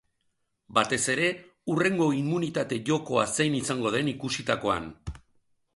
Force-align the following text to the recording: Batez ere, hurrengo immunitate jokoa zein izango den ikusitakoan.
Batez 0.77 0.99
ere, 1.13 1.27
hurrengo 1.73 2.07
immunitate 2.21 2.81
jokoa 2.89 3.27
zein 3.35 3.61
izango 3.61 3.93
den 3.99 4.13
ikusitakoan. 4.15 4.91